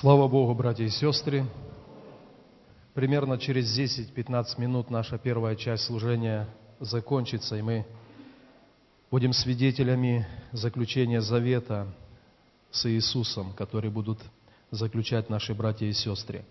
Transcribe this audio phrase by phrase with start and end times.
[0.00, 1.44] Слава Богу, братья и сестры!
[2.94, 6.48] Примерно через 10-15 минут наша первая часть служения
[6.80, 7.84] закончится, и мы
[9.10, 11.88] будем свидетелями заключения завета
[12.70, 14.18] с Иисусом, который будут
[14.70, 16.46] заключать наши братья и сестры.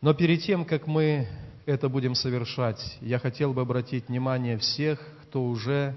[0.00, 1.28] Но перед тем, как мы
[1.66, 5.94] это будем совершать, я хотел бы обратить внимание всех, кто уже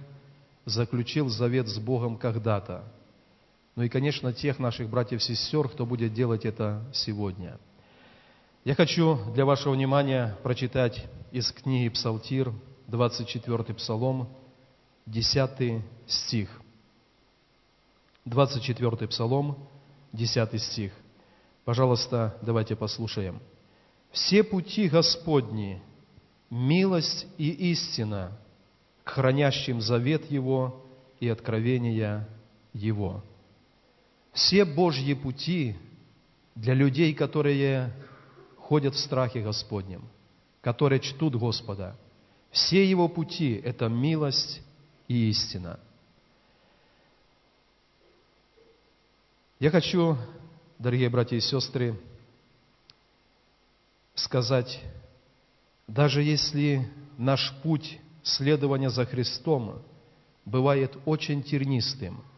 [0.66, 2.84] заключил завет с Богом когда-то–
[3.76, 7.58] ну и, конечно, тех наших братьев и сестер, кто будет делать это сегодня.
[8.66, 12.54] Я хочу для вашего внимания прочитать из книги Псалтир,
[12.88, 14.28] 24 Псалом,
[15.06, 16.62] 10 стих.
[18.26, 19.58] 24 Псалом,
[20.14, 20.92] 10 стих.
[21.64, 23.40] Пожалуйста, давайте послушаем.
[24.12, 25.82] «Все пути Господни,
[26.50, 28.38] милость и истина
[29.06, 30.86] к хранящим завет Его
[31.22, 32.28] и откровения
[32.74, 33.24] Его».
[34.34, 35.76] Все Божьи пути
[36.56, 37.92] для людей, которые
[38.58, 40.08] ходят в страхе Господнем,
[40.62, 41.98] которые чтут Господа,
[42.50, 44.62] все Его пути– это милость
[45.08, 45.80] и истина.
[49.60, 50.18] Я хочу,
[50.80, 52.00] дорогие братья и сестры,
[54.16, 54.82] сказать,
[55.88, 59.82] даже если наш путь следования за Христом
[60.46, 62.24] бывает очень тернистым–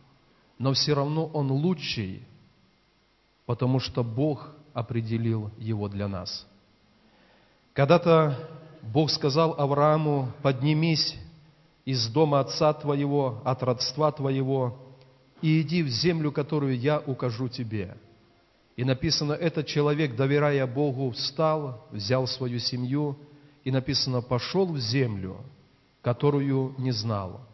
[0.64, 2.24] но все равно он лучший,
[3.46, 6.48] потому что Бог определил его для нас.
[7.74, 8.50] Когда-то
[8.82, 11.18] Бог сказал Аврааму, поднимись
[11.84, 14.78] из дома отца твоего, от родства твоего,
[15.42, 17.98] и иди в землю, которую я укажу тебе.
[18.78, 23.18] И написано, этот человек, доверяя Богу, встал, взял свою семью,
[23.66, 25.42] и написано, пошел в землю,
[26.02, 27.42] которую не знал–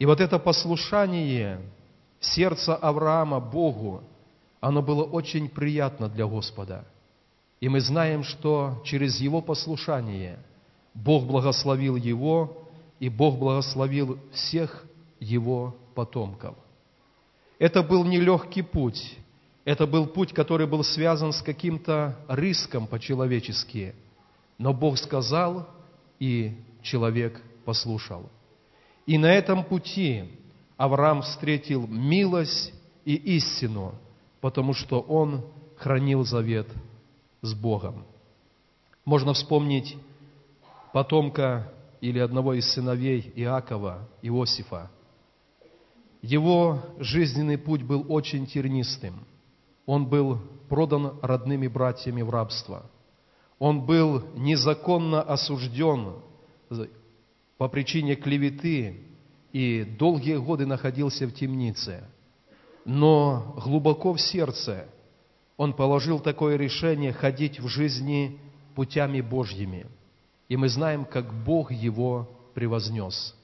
[0.00, 1.60] и вот это послушание
[2.20, 4.02] сердца Авраама Богу,
[4.58, 6.86] оно было очень приятно для Господа.
[7.60, 10.38] И мы знаем, что через его послушание
[10.94, 12.66] Бог благословил его,
[12.98, 14.86] и Бог благословил всех
[15.20, 16.56] его потомков.
[17.58, 19.18] Это был нелегкий путь,
[19.66, 23.94] это был путь, который был связан с каким-то риском по-человечески.
[24.56, 25.68] Но Бог сказал,
[26.18, 28.30] и человек послушал–
[29.10, 30.22] и на этом пути
[30.76, 32.72] Авраам встретил милость
[33.04, 33.96] и истину,
[34.40, 36.68] потому что он хранил завет
[37.42, 38.04] с Богом.
[39.04, 39.96] Можно вспомнить
[40.92, 44.92] потомка или одного из сыновей Иакова, Иосифа.
[46.22, 49.26] Его жизненный путь был очень тернистым.
[49.86, 50.38] Он был
[50.68, 52.88] продан родными братьями в рабство.
[53.58, 56.12] Он был незаконно осужден
[57.60, 58.96] по причине клеветы
[59.52, 62.02] и долгие годы находился в темнице.
[62.86, 64.86] Но глубоко в сердце
[65.58, 68.40] он положил такое решение ходить в жизни
[68.74, 69.84] путями Божьими.
[70.48, 73.36] И мы знаем, как Бог его превознес.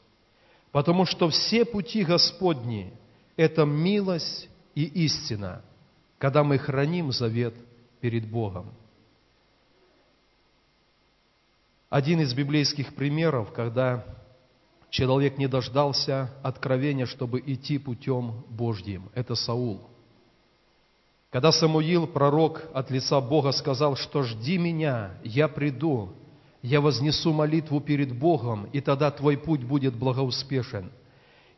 [0.72, 2.94] Потому что все пути Господни–
[3.37, 5.60] это милость и истина,
[6.16, 7.54] когда мы храним завет
[8.00, 8.72] перед Богом.
[11.88, 14.04] Один из библейских примеров, когда
[14.91, 19.08] человек не дождался откровения, чтобы идти путем Божьим.
[19.14, 19.82] Это Саул.
[21.30, 26.12] Когда Самуил, пророк от лица Бога, сказал, что «жди меня, я приду,
[26.60, 30.91] я вознесу молитву перед Богом, и тогда твой путь будет благоуспешен».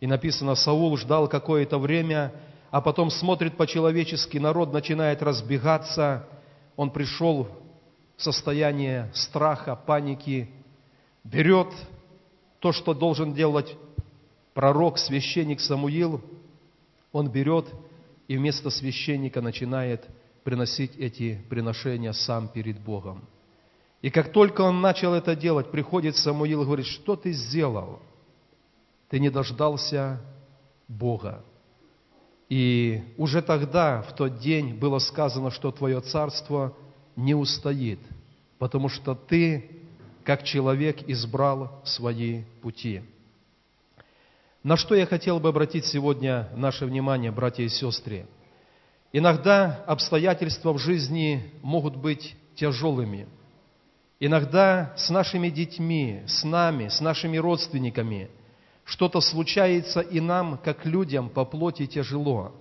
[0.00, 2.32] И написано, Саул ждал какое-то время,
[2.70, 6.26] а потом смотрит по-человечески, народ начинает разбегаться,
[6.76, 7.48] он пришел
[8.18, 10.50] состояние страха, паники,
[11.24, 11.68] берет
[12.58, 13.76] то, что должен делать
[14.52, 16.20] пророк, священник Самуил,
[17.12, 17.66] он берет
[18.26, 20.04] и вместо священника начинает
[20.42, 23.24] приносить эти приношения сам перед Богом.
[24.02, 28.00] И как только он начал это делать, приходит Самуил и говорит, что ты сделал?
[29.08, 30.20] Ты не дождался
[30.88, 31.44] Бога.
[32.48, 36.74] И уже тогда, в тот день, было сказано, что твое царство–
[37.18, 37.98] не устоит,
[38.60, 39.82] потому что ты,
[40.22, 43.02] как человек, избрал свои пути.
[44.62, 48.26] На что я хотел бы обратить сегодня наше внимание, братья и сестры?
[49.12, 53.26] Иногда обстоятельства в жизни могут быть тяжелыми.
[54.20, 58.30] Иногда с нашими детьми, с нами, с нашими родственниками
[58.84, 62.52] что-то случается и нам, как людям, по плоти тяжело.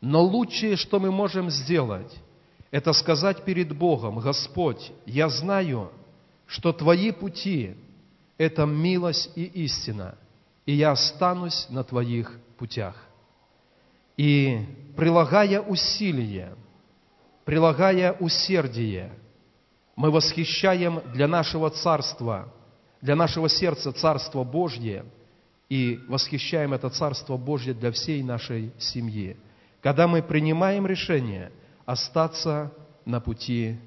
[0.00, 2.14] Но лучшее, что мы можем сделать–
[2.72, 5.92] это сказать перед Богом, Господь, я знаю,
[6.46, 7.76] что Твои пути–
[8.38, 10.16] это милость и истина,
[10.64, 12.96] и я останусь на Твоих путях.
[14.16, 14.60] И
[14.96, 16.54] прилагая усилия,
[17.44, 19.12] прилагая усердие,
[19.94, 22.50] мы восхищаем для нашего царства,
[23.02, 25.04] для нашего сердца Царство Божье
[25.68, 29.36] и восхищаем это Царство Божье для всей нашей семьи.
[29.82, 31.52] Когда мы принимаем решение
[31.84, 32.72] остаться
[33.04, 33.78] на пути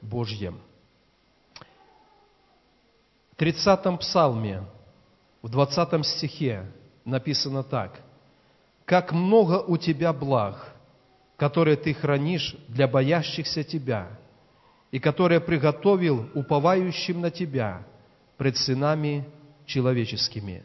[0.00, 0.60] Божьем.
[3.32, 4.62] В 30-м псалме,
[5.42, 6.66] в 20 стихе
[7.04, 8.00] написано так.
[8.84, 10.72] «Как много у тебя благ,
[11.36, 14.08] которые ты хранишь для боящихся тебя,
[14.90, 17.84] и которые приготовил уповающим на тебя
[18.36, 19.28] пред сынами
[19.66, 20.64] человеческими».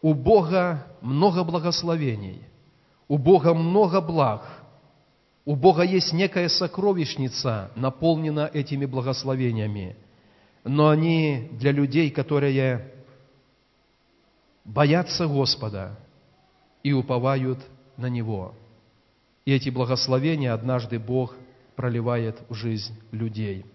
[0.00, 2.42] У Бога много благословений,
[3.06, 4.42] у Бога много благ,
[5.44, 9.96] у Бога есть некая сокровищница, наполнена этими благословениями,
[10.64, 12.92] но они для людей, которые
[14.64, 15.98] боятся Господа
[16.82, 17.58] и уповают
[17.96, 18.54] на Него.
[19.44, 21.34] И эти благословения однажды Бог
[21.74, 23.66] проливает в жизнь людей.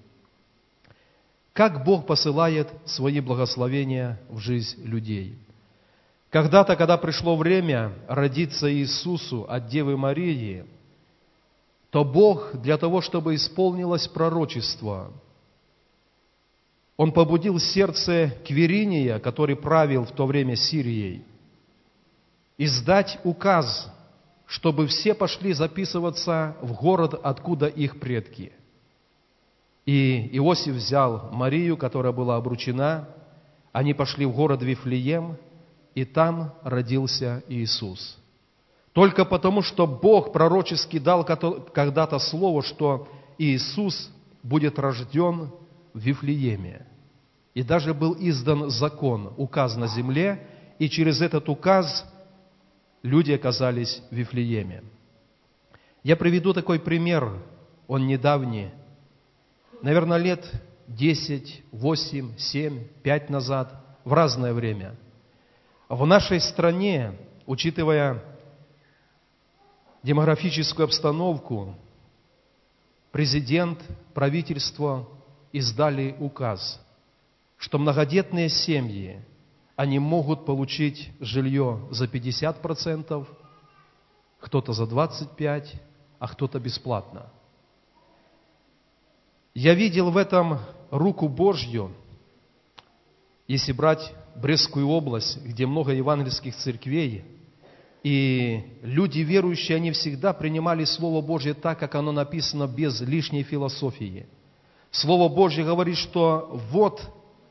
[1.51, 5.37] Как Бог посылает свои благословения в жизнь людей?
[6.29, 10.65] Когда-то, когда пришло время родиться Иисусу от Девы Марии,
[11.89, 15.11] то Бог для того, чтобы исполнилось пророчество,
[16.97, 21.23] Он побудил сердце Квериния, который правил в то время Сирией,
[22.57, 23.91] издать указ,
[24.47, 28.51] чтобы все пошли записываться в город, откуда их предки.
[29.85, 33.07] И Иосиф взял Марию, которая была обручена,
[33.71, 35.37] они пошли в город Вифлеем,
[35.95, 38.17] и там родился Иисус.
[38.97, 43.07] Только потому, что Бог пророчески дал когда-то слово, что
[43.37, 44.09] Иисус
[44.41, 45.51] будет рожден
[45.93, 46.87] в Вифлееме.
[47.53, 50.47] И даже был издан закон, указ на земле,
[50.79, 52.11] и через этот указ–
[53.03, 54.83] люди оказались в Вифлееме.
[56.01, 57.39] Я приведу такой пример,
[57.87, 58.71] он недавний,
[59.83, 60.43] наверное, лет
[60.87, 64.95] 10, 8, 7, 5 назад, в разное время.
[65.87, 67.13] В нашей стране,
[67.45, 68.23] учитывая
[70.03, 71.75] демографическую обстановку,
[73.11, 73.79] президент,
[74.13, 75.07] правительство
[75.51, 76.81] издали указ,
[77.57, 79.23] что многодетные семьи–
[79.77, 83.27] они могут получить жилье за 50%,
[84.39, 85.67] кто-то за 25%,
[86.19, 87.27] а кто-то бесплатно.
[89.53, 90.59] Я видел в этом
[90.89, 91.93] руку Божью,
[93.47, 97.23] если брать Брестскую область, где много евангельских церквей,
[98.03, 104.27] и люди верующие, они всегда принимали Слово Божье так, как оно написано, без лишней философии.
[104.91, 107.01] Слово Божье говорит, что вот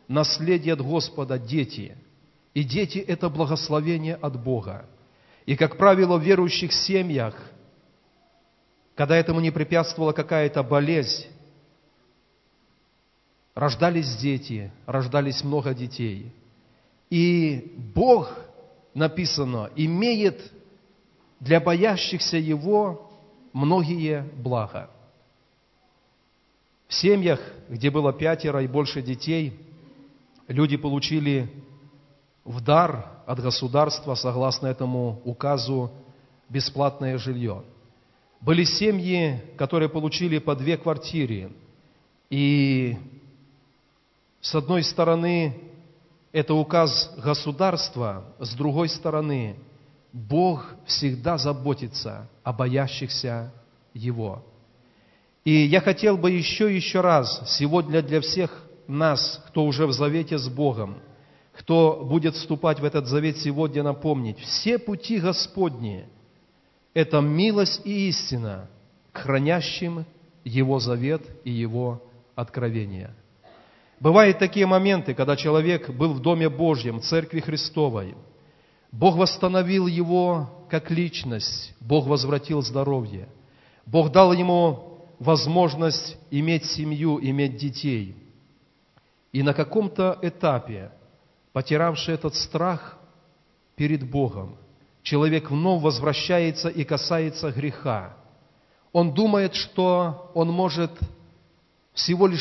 [0.08, 1.96] наследие от Господа дети–
[2.56, 4.86] и дети– это благословение от Бога.
[5.44, 7.38] И, как правило, в верующих семьях,
[8.94, 11.26] когда этому не препятствовала какая-то болезнь,
[13.54, 16.32] рождались дети, рождались много детей.
[17.10, 18.32] И Бог,
[18.96, 20.52] написано, имеет
[21.38, 23.10] для боящихся Его
[23.52, 24.90] многие блага.
[26.88, 29.60] В семьях, где было пятеро и больше детей,
[30.48, 31.50] люди получили
[32.44, 35.90] в дар от государства, согласно этому указу,
[36.48, 37.64] бесплатное жилье.
[38.40, 41.50] Были семьи, которые получили по две квартиры.
[42.30, 42.96] И
[44.40, 45.65] с одной стороны,
[46.32, 49.56] это указ государства, с другой стороны,
[50.12, 53.52] Бог всегда заботится о боящихся
[53.94, 54.44] Его.
[55.44, 60.38] И я хотел бы еще еще раз сегодня для всех нас, кто уже в завете
[60.38, 60.98] с Богом,
[61.52, 66.06] кто будет вступать в этот завет сегодня, напомнить, все пути Господни–
[66.96, 68.70] это милость и истина
[69.12, 70.06] к хранящим
[70.44, 72.02] Его завет и Его
[72.34, 73.14] откровения.
[73.98, 78.14] Бывают такие моменты, когда человек был в Доме Божьем, Церкви Христовой.
[78.92, 83.28] Бог восстановил его как личность, Бог возвратил здоровье.
[83.86, 88.16] Бог дал ему возможность иметь семью, иметь детей.
[89.32, 90.90] И на каком-то этапе
[91.52, 92.98] потерявший этот страх
[93.76, 94.56] перед Богом,
[95.02, 98.14] человек вновь возвращается и касается греха.
[98.92, 100.90] Он думает, что он может
[101.94, 102.34] всего лишь